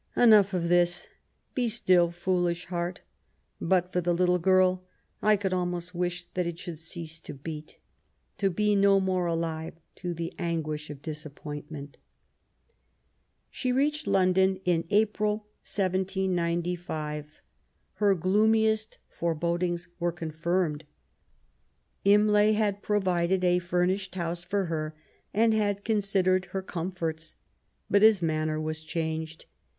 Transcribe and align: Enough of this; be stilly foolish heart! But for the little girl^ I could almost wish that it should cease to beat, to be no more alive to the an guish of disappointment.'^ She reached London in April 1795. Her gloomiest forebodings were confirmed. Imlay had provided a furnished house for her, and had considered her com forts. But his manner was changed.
Enough 0.17 0.55
of 0.55 0.67
this; 0.67 1.07
be 1.53 1.69
stilly 1.69 2.11
foolish 2.11 2.65
heart! 2.65 3.01
But 3.61 3.93
for 3.93 4.01
the 4.01 4.15
little 4.15 4.39
girl^ 4.39 4.79
I 5.21 5.35
could 5.35 5.53
almost 5.53 5.93
wish 5.93 6.25
that 6.33 6.47
it 6.47 6.57
should 6.57 6.79
cease 6.79 7.19
to 7.19 7.35
beat, 7.35 7.77
to 8.39 8.49
be 8.49 8.75
no 8.75 8.99
more 8.99 9.27
alive 9.27 9.75
to 9.97 10.15
the 10.15 10.33
an 10.39 10.63
guish 10.63 10.89
of 10.89 11.03
disappointment.'^ 11.03 11.97
She 13.51 13.71
reached 13.71 14.07
London 14.07 14.59
in 14.65 14.85
April 14.89 15.45
1795. 15.71 17.39
Her 17.93 18.15
gloomiest 18.15 18.97
forebodings 19.07 19.87
were 19.99 20.11
confirmed. 20.11 20.83
Imlay 22.05 22.53
had 22.53 22.81
provided 22.81 23.43
a 23.43 23.59
furnished 23.59 24.15
house 24.15 24.43
for 24.43 24.65
her, 24.65 24.95
and 25.31 25.53
had 25.53 25.85
considered 25.85 26.45
her 26.45 26.63
com 26.63 26.89
forts. 26.89 27.35
But 27.87 28.01
his 28.01 28.23
manner 28.23 28.59
was 28.59 28.81
changed. 28.83 29.45